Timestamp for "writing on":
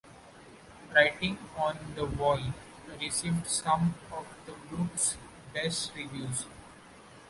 0.95-1.77